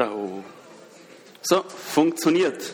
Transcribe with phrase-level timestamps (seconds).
[0.00, 0.42] Intro.
[1.42, 2.72] So, funktioniert.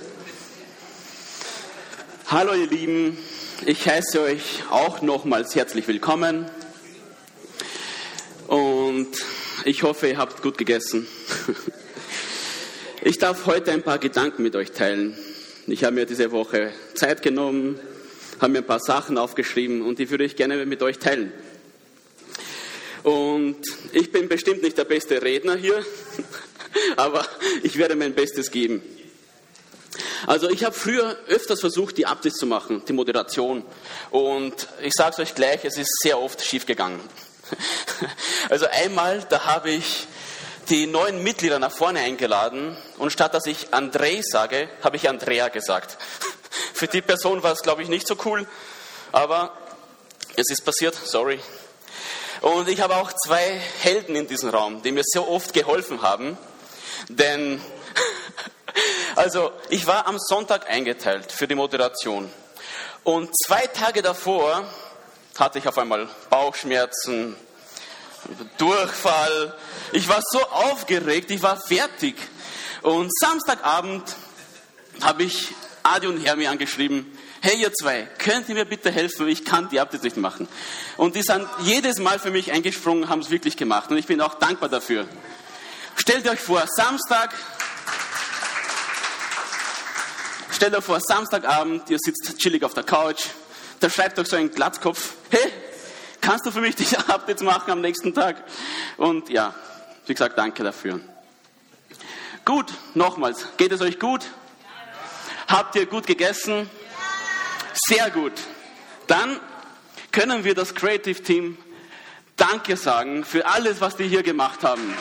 [2.28, 3.18] Hallo ihr Lieben,
[3.64, 6.48] ich heiße euch auch nochmals herzlich willkommen
[8.46, 9.08] und
[9.64, 11.08] ich hoffe, ihr habt gut gegessen.
[13.02, 15.18] Ich darf heute ein paar Gedanken mit euch teilen.
[15.66, 17.80] Ich habe mir diese Woche Zeit genommen,
[18.40, 21.32] habe mir ein paar Sachen aufgeschrieben und die würde ich gerne mit euch teilen.
[23.02, 23.56] Und
[23.92, 25.84] ich bin bestimmt nicht der beste Redner hier,
[26.96, 27.26] aber
[27.62, 28.82] ich werde mein Bestes geben.
[30.26, 33.64] Also ich habe früher öfters versucht, die Abdis zu machen, die Moderation.
[34.10, 37.00] Und ich sage es euch gleich, es ist sehr oft schiefgegangen.
[38.48, 40.06] Also einmal, da habe ich
[40.68, 45.48] die neuen Mitglieder nach vorne eingeladen und statt dass ich André sage, habe ich Andrea
[45.48, 45.96] gesagt.
[46.72, 48.46] Für die Person war es, glaube ich, nicht so cool,
[49.10, 49.56] aber
[50.36, 51.40] es ist passiert, sorry.
[52.40, 56.36] Und ich habe auch zwei Helden in diesem Raum, die mir so oft geholfen haben,
[57.08, 57.60] denn
[59.16, 62.30] also ich war am Sonntag eingeteilt für die Moderation
[63.04, 64.66] und zwei Tage davor
[65.38, 67.36] hatte ich auf einmal Bauchschmerzen,
[68.58, 69.54] Durchfall.
[69.92, 72.16] Ich war so aufgeregt, ich war fertig.
[72.82, 74.02] Und Samstagabend
[75.02, 79.28] habe ich Adi und Hermi angeschrieben, hey ihr zwei, könnt ihr mir bitte helfen?
[79.28, 80.48] Ich kann die Updates nicht machen.
[80.96, 83.90] Und die sind jedes Mal für mich eingesprungen, haben es wirklich gemacht.
[83.90, 85.06] Und ich bin auch dankbar dafür.
[86.08, 87.34] Stellt euch vor, Samstag,
[90.52, 93.24] stellt euch vor, Samstagabend, ihr sitzt chillig auf der Couch,
[93.80, 95.52] da schreibt euch so ein Glatzkopf, hey,
[96.20, 98.44] kannst du für mich die Updates machen am nächsten Tag?
[98.96, 99.52] Und ja,
[100.06, 101.00] wie gesagt, danke dafür.
[102.44, 104.26] Gut, nochmals, geht es euch gut?
[105.48, 106.70] Habt ihr gut gegessen?
[107.88, 108.34] Sehr gut.
[109.08, 109.40] Dann
[110.12, 111.58] können wir das Creative Team
[112.36, 114.94] Danke sagen für alles, was die hier gemacht haben.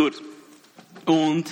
[0.00, 0.22] Gut.
[1.04, 1.44] Und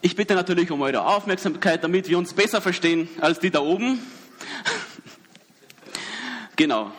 [0.00, 3.98] ich bitte natürlich um eure Aufmerksamkeit, damit wir uns besser verstehen als die da oben.
[6.56, 6.92] genau.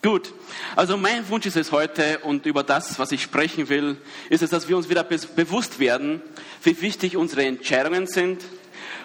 [0.00, 0.32] Gut.
[0.76, 3.96] Also mein Wunsch ist es heute und über das, was ich sprechen will,
[4.30, 6.22] ist es, dass wir uns wieder bewusst werden,
[6.62, 8.44] wie wichtig unsere Entscheidungen sind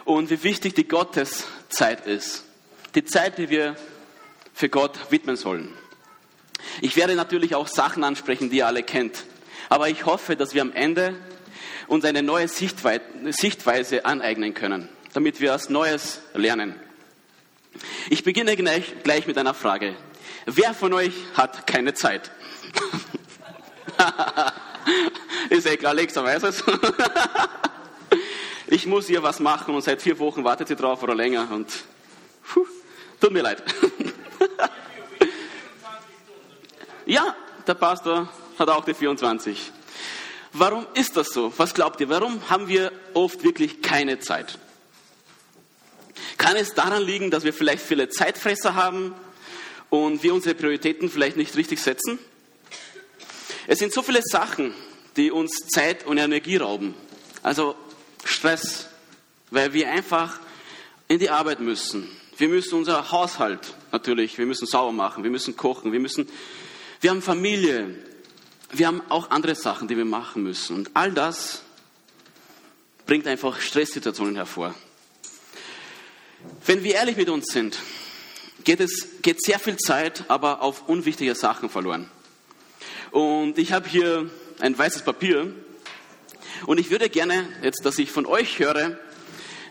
[0.06, 2.44] und wie wichtig die Gotteszeit ist.
[2.94, 3.76] Die Zeit, die wir
[4.54, 5.74] für Gott widmen sollen.
[6.80, 9.24] Ich werde natürlich auch Sachen ansprechen, die ihr alle kennt.
[9.70, 11.16] Aber ich hoffe, dass wir am Ende
[11.88, 16.76] uns eine neue Sichtweise aneignen können, damit wir etwas Neues lernen.
[18.10, 19.96] Ich beginne gleich, gleich mit einer Frage.
[20.46, 22.32] Wer von euch hat keine Zeit?
[25.50, 26.64] Ist eh klar, Alexa weiß es.
[28.68, 31.70] ich muss hier was machen und seit vier Wochen wartet sie drauf oder länger und
[32.44, 32.66] puh,
[33.22, 33.64] tut mir leid.
[37.06, 37.36] ja,
[37.66, 38.28] der Pastor
[38.58, 39.72] hat auch die 24.
[40.54, 41.52] Warum ist das so?
[41.58, 42.10] Was glaubt ihr?
[42.10, 44.60] Warum haben wir oft wirklich keine Zeit?
[46.38, 49.16] Kann es daran liegen, dass wir vielleicht viele Zeitfresser haben
[49.90, 52.20] und wir unsere Prioritäten vielleicht nicht richtig setzen?
[53.66, 54.74] Es sind so viele Sachen,
[55.16, 56.94] die uns Zeit und Energie rauben.
[57.42, 57.76] Also
[58.24, 58.88] Stress,
[59.52, 60.40] weil wir einfach
[61.08, 62.10] in die Arbeit müssen.
[62.38, 66.28] Wir müssen unser Haushalt natürlich, wir müssen sauber machen, wir müssen kochen, wir müssen,
[67.02, 67.96] wir haben Familie,
[68.74, 70.76] wir haben auch andere Sachen, die wir machen müssen.
[70.76, 71.62] Und all das
[73.06, 74.74] bringt einfach Stresssituationen hervor.
[76.66, 77.78] Wenn wir ehrlich mit uns sind,
[78.64, 82.10] geht, es, geht sehr viel Zeit aber auf unwichtige Sachen verloren.
[83.12, 84.30] Und ich habe hier
[84.60, 85.54] ein weißes Papier
[86.66, 88.98] und ich würde gerne jetzt, dass ich von euch höre,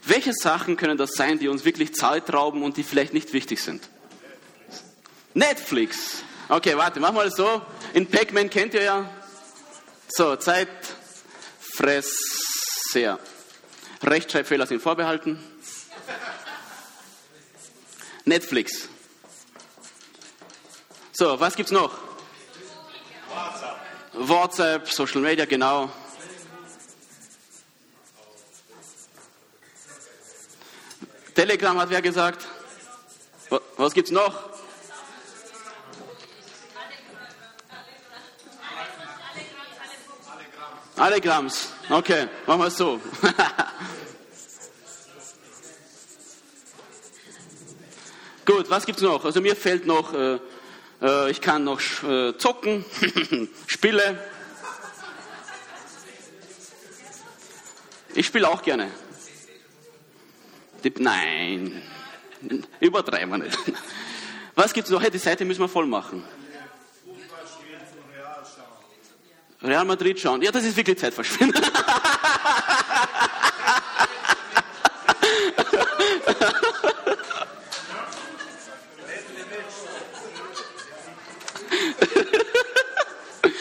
[0.04, 3.60] welche Sachen können das sein, die uns wirklich Zeit rauben und die vielleicht nicht wichtig
[3.60, 3.88] sind?
[5.34, 6.22] Netflix.
[6.48, 7.62] Okay, warte, mach mal so.
[7.94, 9.08] In Pac-Man kennt ihr ja.
[10.08, 10.88] So, Zeitfresser.
[14.02, 15.38] Rechtschreibfehler sind vorbehalten.
[18.24, 18.88] Netflix.
[21.12, 21.98] So, was gibt's noch?
[23.28, 23.76] WhatsApp.
[24.14, 25.90] WhatsApp, Social Media, genau.
[31.34, 32.46] Telegram hat wer gesagt?
[33.76, 34.50] Was gibt's noch?
[41.02, 41.68] Alle Grams.
[41.90, 42.94] Okay, machen wir es so.
[48.46, 49.24] Gut, was gibt's noch?
[49.24, 50.38] Also mir fällt noch, äh,
[51.02, 52.84] äh, ich kann noch äh, zocken,
[53.66, 54.22] spiele.
[58.14, 58.88] Ich spiele auch gerne.
[60.84, 61.82] Die, nein,
[62.78, 63.58] übertreiben wir nicht.
[64.54, 65.02] Was gibt's noch?
[65.02, 66.22] Hey, die Seite müssen wir voll machen.
[69.62, 70.42] Real Madrid schauen.
[70.42, 71.62] Ja, das ist wirklich Zeitverschwendung.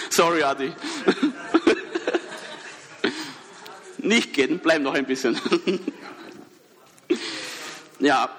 [0.10, 0.74] Sorry, Adi.
[4.00, 5.40] Nicht gehen, bleib noch ein bisschen.
[8.00, 8.30] ja,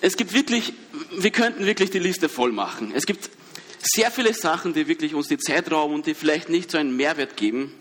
[0.00, 0.72] es gibt wirklich,
[1.12, 2.92] wir könnten wirklich die Liste voll machen.
[2.94, 3.30] Es gibt
[3.86, 6.96] sehr viele Sachen, die wirklich uns die Zeit rauben und die vielleicht nicht so einen
[6.96, 7.72] Mehrwert geben,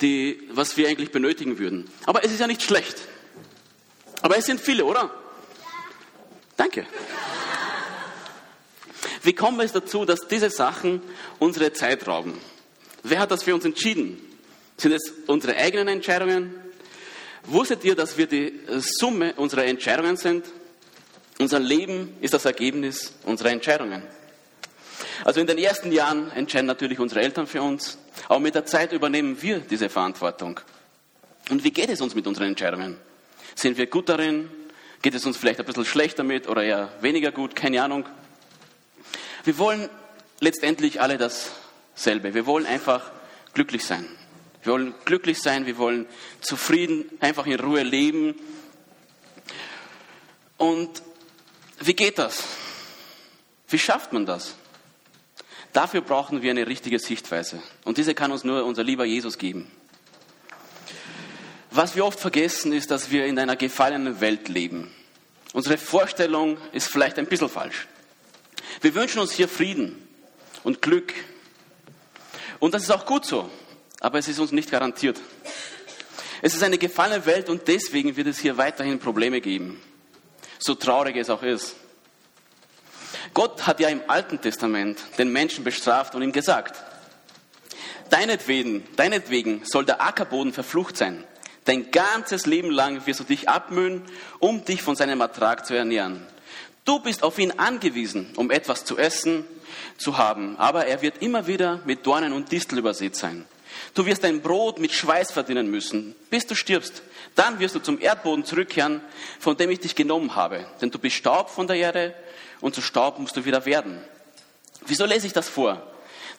[0.00, 1.90] die, was wir eigentlich benötigen würden.
[2.06, 2.96] Aber es ist ja nicht schlecht.
[4.22, 5.10] Aber es sind viele, oder?
[6.56, 6.86] Danke.
[9.22, 11.02] Wie kommen wir es dazu, dass diese Sachen
[11.38, 12.34] unsere Zeit rauben?
[13.02, 14.20] Wer hat das für uns entschieden?
[14.76, 16.54] Sind es unsere eigenen Entscheidungen?
[17.44, 20.46] Wusstet ihr, dass wir die Summe unserer Entscheidungen sind?
[21.38, 24.02] Unser Leben ist das Ergebnis unserer Entscheidungen.
[25.24, 27.98] Also in den ersten Jahren entscheiden natürlich unsere Eltern für uns,
[28.28, 30.60] aber mit der Zeit übernehmen wir diese Verantwortung.
[31.50, 32.96] Und wie geht es uns mit unseren Entscheidungen?
[33.54, 34.50] Sind wir gut darin?
[35.02, 37.56] Geht es uns vielleicht ein bisschen schlecht damit oder eher weniger gut?
[37.56, 38.04] Keine Ahnung.
[39.44, 39.88] Wir wollen
[40.40, 42.34] letztendlich alle dasselbe.
[42.34, 43.10] Wir wollen einfach
[43.54, 44.06] glücklich sein.
[44.62, 46.06] Wir wollen glücklich sein, wir wollen
[46.40, 48.34] zufrieden, einfach in Ruhe leben.
[50.56, 51.02] Und
[51.80, 52.42] wie geht das?
[53.68, 54.54] Wie schafft man das?
[55.72, 57.62] Dafür brauchen wir eine richtige Sichtweise.
[57.84, 59.70] Und diese kann uns nur unser lieber Jesus geben.
[61.70, 64.90] Was wir oft vergessen, ist, dass wir in einer gefallenen Welt leben.
[65.52, 67.86] Unsere Vorstellung ist vielleicht ein bisschen falsch.
[68.80, 70.08] Wir wünschen uns hier Frieden
[70.64, 71.12] und Glück.
[72.58, 73.48] Und das ist auch gut so,
[74.00, 75.20] aber es ist uns nicht garantiert.
[76.42, 79.80] Es ist eine gefallene Welt und deswegen wird es hier weiterhin Probleme geben,
[80.58, 81.76] so traurig es auch ist.
[83.34, 86.82] Gott hat ja im Alten Testament den Menschen bestraft und ihm gesagt,
[88.10, 91.24] deinetwegen, deinetwegen soll der Ackerboden verflucht sein.
[91.64, 94.02] Dein ganzes Leben lang wirst du dich abmühen,
[94.38, 96.26] um dich von seinem Ertrag zu ernähren.
[96.84, 99.44] Du bist auf ihn angewiesen, um etwas zu essen,
[99.98, 103.44] zu haben, aber er wird immer wieder mit Dornen und Distel übersät sein.
[103.94, 107.02] Du wirst dein Brot mit Schweiß verdienen müssen, bis du stirbst.
[107.34, 109.02] Dann wirst du zum Erdboden zurückkehren,
[109.38, 110.66] von dem ich dich genommen habe.
[110.80, 112.14] Denn du bist Staub von der Erde
[112.60, 114.02] und zu Staub musst du wieder werden.
[114.86, 115.82] Wieso lese ich das vor?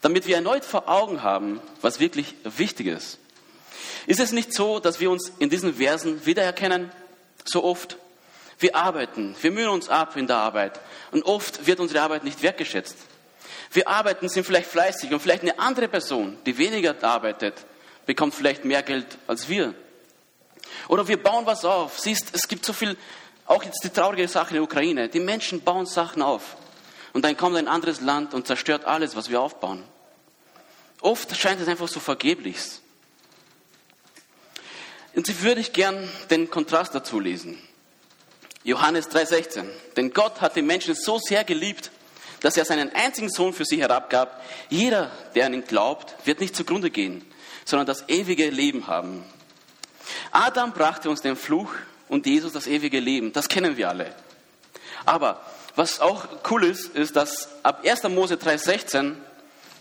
[0.02, 3.20] Damit wir erneut vor Augen haben, was wirklich wichtig ist.
[4.08, 6.92] Ist es nicht so, dass wir uns in diesen Versen wiedererkennen?
[7.46, 7.98] So oft.
[8.60, 10.82] Wir arbeiten, wir mühen uns ab in der Arbeit
[11.12, 12.98] und oft wird unsere Arbeit nicht wertgeschätzt.
[13.72, 17.54] Wir arbeiten, sind vielleicht fleißig und vielleicht eine andere Person, die weniger arbeitet,
[18.06, 19.74] bekommt vielleicht mehr Geld als wir.
[20.90, 22.00] Oder wir bauen was auf.
[22.00, 22.98] Siehst, es gibt so viel,
[23.50, 25.10] auch jetzt die traurige Sache in der Ukraine.
[25.10, 26.56] Die Menschen bauen Sachen auf.
[27.14, 29.84] Und dann kommt ein anderes Land und zerstört alles, was wir aufbauen.
[31.02, 32.60] Oft scheint es einfach so vergeblich.
[35.16, 37.60] Und sie würde ich gern den Kontrast dazu lesen.
[38.64, 39.66] Johannes 3,16.
[39.98, 41.90] Denn Gott hat die Menschen so sehr geliebt,
[42.42, 44.44] dass er seinen einzigen Sohn für sie herabgab.
[44.70, 47.26] Jeder, der an ihn glaubt, wird nicht zugrunde gehen,
[47.66, 49.24] sondern das ewige Leben haben.
[50.30, 51.74] Adam brachte uns den Fluch
[52.10, 53.32] und Jesus das ewige Leben.
[53.32, 54.14] Das kennen wir alle.
[55.06, 55.42] Aber
[55.76, 58.04] was auch cool ist, ist, dass ab 1.
[58.10, 59.16] Mose 3,16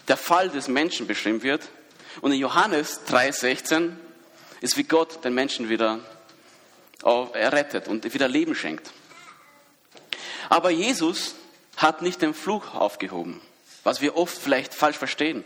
[0.07, 1.69] der Fall des Menschen beschrieben wird.
[2.21, 3.93] Und in Johannes 3,16
[4.61, 6.01] ist, wie Gott den Menschen wieder
[7.03, 8.91] errettet und wieder Leben schenkt.
[10.49, 11.35] Aber Jesus
[11.77, 13.41] hat nicht den Fluch aufgehoben,
[13.85, 15.45] was wir oft vielleicht falsch verstehen,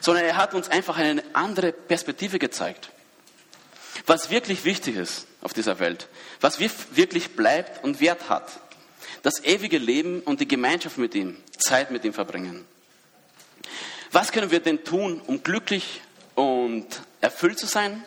[0.00, 2.91] sondern er hat uns einfach eine andere Perspektive gezeigt.
[4.12, 6.06] Was wirklich wichtig ist auf dieser Welt,
[6.42, 8.60] was wirklich bleibt und Wert hat.
[9.22, 12.66] Das ewige Leben und die Gemeinschaft mit ihm, Zeit mit ihm verbringen.
[14.10, 16.02] Was können wir denn tun, um glücklich
[16.34, 16.88] und
[17.22, 18.04] erfüllt zu sein?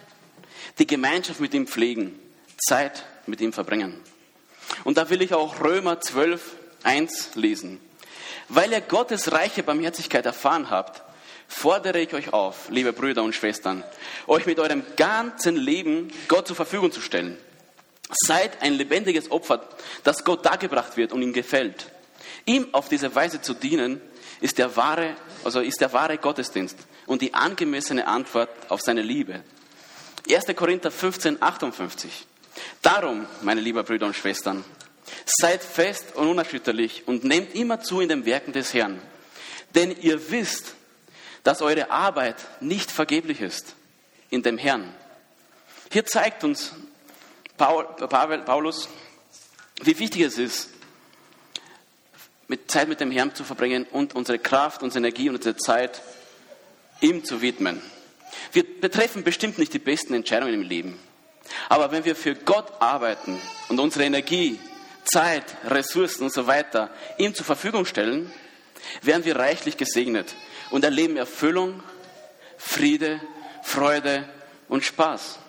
[0.78, 2.20] Die Gemeinschaft mit ihm pflegen,
[2.56, 4.00] Zeit mit ihm verbringen.
[4.84, 6.52] Und da will ich auch Römer 12,
[6.84, 7.80] 1 lesen.
[8.48, 11.02] Weil ihr Gottes reiche Barmherzigkeit erfahren habt,
[11.48, 13.84] fordere ich euch auf, liebe Brüder und Schwestern,
[14.28, 17.38] euch mit eurem ganzen Leben Gott zur Verfügung zu stellen.
[18.26, 19.68] Seid ein lebendiges Opfer,
[20.04, 21.92] das Gott dargebracht wird und ihm gefällt.
[22.46, 24.02] Ihm auf diese Weise zu dienen,
[24.42, 29.44] ist der wahre, also ist der wahre Gottesdienst und die angemessene Antwort auf seine Liebe.
[30.30, 30.56] 1.
[30.56, 32.26] Korinther 15, 58.
[32.82, 34.64] Darum, meine lieben Brüder und Schwestern,
[35.26, 39.02] seid fest und unerschütterlich und nehmt immer zu in den Werken des Herrn.
[39.74, 40.76] Denn ihr wisst,
[41.46, 43.76] dass eure Arbeit nicht vergeblich ist
[44.32, 44.92] in dem Herrn.
[45.92, 46.74] Hier zeigt uns
[47.56, 48.90] Paulus,
[49.84, 50.70] wie wichtig es ist,
[52.48, 56.02] mit Zeit mit dem Herrn zu verbringen und unsere Kraft, unsere Energie und unsere Zeit
[57.00, 57.80] ihm zu widmen.
[58.52, 61.00] Wir betreffen bestimmt nicht die besten Entscheidungen im Leben.
[61.70, 64.60] Aber wenn wir für Gott arbeiten und unsere Energie,
[65.04, 68.34] Zeit, Ressourcen und so weiter ihm zur Verfügung stellen,
[69.04, 70.36] werden wir reichlich gesegnet
[70.72, 71.84] und erleben Erfüllung,
[72.58, 73.20] Friede,
[73.64, 74.28] Freude
[74.68, 75.40] und Spaß.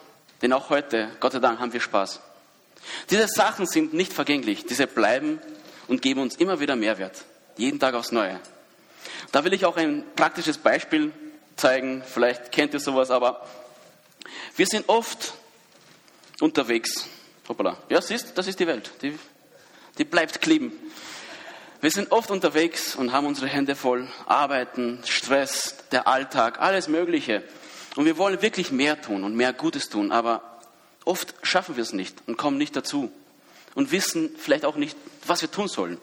[0.42, 2.20] Denn auch heute, Gott sei Dank, haben wir Spaß.
[3.10, 5.40] Diese Sachen sind nicht vergänglich, diese bleiben
[5.88, 7.24] und geben uns immer wieder Mehrwert,
[7.56, 8.38] jeden Tag aufs Neue.
[9.32, 11.12] Da will ich auch ein praktisches Beispiel
[11.56, 13.46] zeigen, vielleicht kennt ihr sowas, aber
[14.56, 15.34] wir sind oft
[16.40, 17.08] unterwegs.
[17.48, 17.76] Hoppala.
[17.88, 18.90] Ja, siehst, das ist die Welt.
[19.02, 19.18] Die,
[19.98, 20.72] die bleibt kleben.
[21.86, 24.08] Wir sind oft unterwegs und haben unsere Hände voll.
[24.26, 27.44] Arbeiten, Stress, der Alltag, alles Mögliche.
[27.94, 30.58] Und wir wollen wirklich mehr tun und mehr Gutes tun, aber
[31.04, 33.12] oft schaffen wir es nicht und kommen nicht dazu
[33.76, 35.98] und wissen vielleicht auch nicht, was wir tun sollen.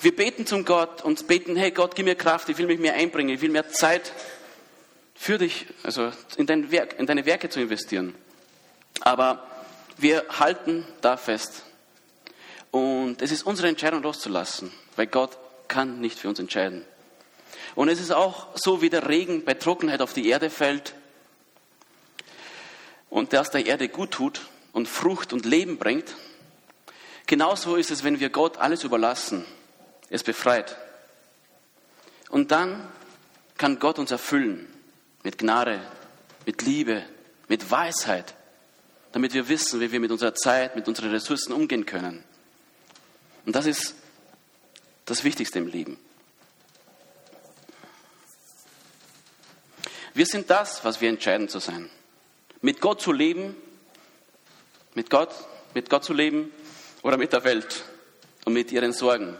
[0.00, 2.94] Wir beten zum Gott und beten, hey Gott, gib mir Kraft, ich will mich mehr
[2.94, 4.14] einbringen, ich will mehr Zeit
[5.14, 8.14] für dich, also in, dein Werk, in deine Werke zu investieren.
[9.02, 9.46] Aber
[9.98, 11.64] wir halten da fest.
[12.70, 15.36] Und es ist unsere Entscheidung loszulassen, weil Gott
[15.68, 16.84] kann nicht für uns entscheiden.
[17.74, 20.94] Und es ist auch so, wie der Regen bei Trockenheit auf die Erde fällt
[23.08, 24.40] und der aus der Erde gut tut
[24.72, 26.14] und Frucht und Leben bringt.
[27.26, 29.44] Genauso ist es, wenn wir Gott alles überlassen.
[30.08, 30.76] Es befreit.
[32.30, 32.88] Und dann
[33.56, 34.66] kann Gott uns erfüllen
[35.22, 35.80] mit Gnade,
[36.46, 37.04] mit Liebe,
[37.48, 38.34] mit Weisheit,
[39.12, 42.24] damit wir wissen, wie wir mit unserer Zeit, mit unseren Ressourcen umgehen können.
[43.46, 43.94] Und das ist
[45.04, 45.98] das Wichtigste im Leben.
[50.14, 51.88] Wir sind das, was wir entscheiden zu sein.
[52.60, 53.56] Mit Gott zu leben,
[54.94, 55.32] mit Gott,
[55.74, 56.52] mit Gott zu leben
[57.02, 57.84] oder mit der Welt
[58.44, 59.36] und mit ihren Sorgen.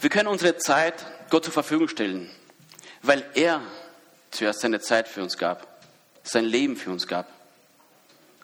[0.00, 0.94] Wir können unsere Zeit
[1.30, 2.30] Gott zur Verfügung stellen,
[3.02, 3.62] weil er
[4.30, 5.66] zuerst seine Zeit für uns gab,
[6.24, 7.28] sein Leben für uns gab.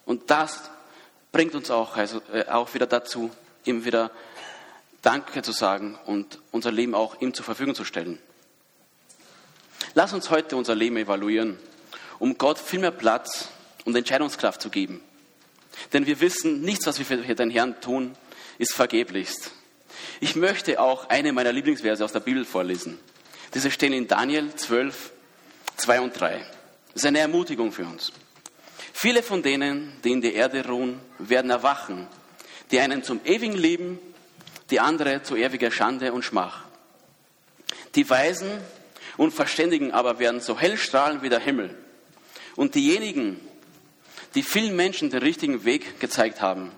[0.05, 0.69] Und das
[1.31, 3.29] bringt uns auch, also, äh, auch wieder dazu,
[3.65, 4.11] ihm wieder
[5.01, 8.19] Danke zu sagen und unser Leben auch ihm zur Verfügung zu stellen.
[9.93, 11.57] Lass uns heute unser Leben evaluieren,
[12.19, 13.49] um Gott viel mehr Platz
[13.85, 15.01] und Entscheidungskraft zu geben.
[15.93, 18.15] Denn wir wissen, nichts, was wir für den Herrn tun,
[18.57, 19.51] ist vergeblichst.
[20.19, 22.99] Ich möchte auch eine meiner Lieblingsverse aus der Bibel vorlesen.
[23.53, 25.11] Diese stehen in Daniel 12,
[25.77, 26.39] 2 und 3.
[26.93, 28.11] Das ist eine Ermutigung für uns.
[28.93, 32.07] Viele von denen, die in der Erde ruhen, werden erwachen.
[32.71, 33.99] Die einen zum ewigen Leben,
[34.69, 36.65] die andere zu ewiger Schande und Schmach.
[37.95, 38.49] Die Weisen
[39.17, 41.75] und Verständigen aber werden so hell strahlen wie der Himmel.
[42.55, 43.39] Und diejenigen,
[44.35, 46.71] die vielen Menschen den richtigen Weg gezeigt haben,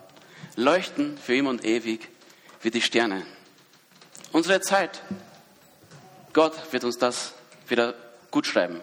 [0.55, 2.07] leuchten für immer und ewig
[2.62, 3.25] wie die Sterne.
[4.31, 5.01] Unsere Zeit,
[6.33, 7.33] Gott wird uns das
[7.67, 7.93] wieder
[8.31, 8.79] gut schreiben.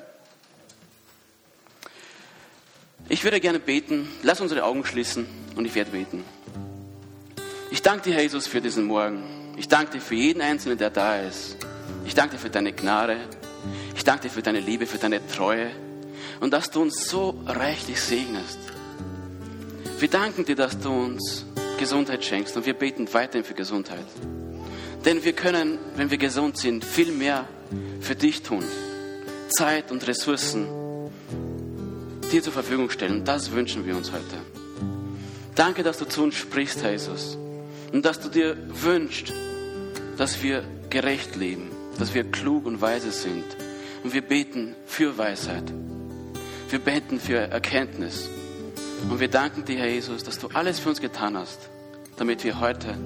[3.09, 4.11] Ich würde gerne beten.
[4.23, 6.25] Lass unsere Augen schließen und ich werde beten.
[7.71, 9.23] Ich danke dir, Jesus, für diesen Morgen.
[9.57, 11.57] Ich danke dir für jeden Einzelnen, der da ist.
[12.07, 13.19] Ich danke dir für deine Gnade.
[13.95, 15.71] Ich danke dir für deine Liebe, für deine Treue
[16.41, 18.59] und dass du uns so reichlich segnest.
[19.99, 21.45] Wir danken dir, dass du uns
[21.79, 24.07] Gesundheit schenkst und wir beten weiterhin für Gesundheit.
[25.05, 27.47] Denn wir können, wenn wir gesund sind, viel mehr
[28.01, 28.65] für dich tun.
[29.51, 30.69] Zeit und Ressourcen
[32.33, 33.25] dir zur Verfügung stellen.
[33.25, 34.37] Das wünschen wir uns heute.
[35.55, 37.37] Danke, dass du zu uns sprichst, Jesus.
[37.93, 39.33] Und dass du dir wünschst,
[40.17, 43.45] dass wir gerecht leben, dass wir klug und weise sind
[44.05, 45.73] und wir beten für Weisheit.
[46.71, 48.29] Wir beten für Erkenntnis.
[49.09, 51.71] Und wir danken dir, Herr Jesus, dass du alles für uns getan hast,
[52.17, 52.97] damit wir heute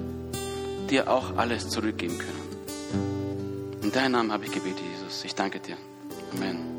[0.89, 3.79] dir auch alles zurückgeben können.
[3.83, 5.23] In deinem Namen habe ich gebetet, Jesus.
[5.23, 5.77] Ich danke dir.
[6.33, 6.72] Amen.